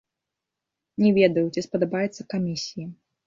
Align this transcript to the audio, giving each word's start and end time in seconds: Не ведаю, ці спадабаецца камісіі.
Не 1.03 1.11
ведаю, 1.17 1.45
ці 1.53 1.63
спадабаецца 1.67 2.27
камісіі. 2.35 2.89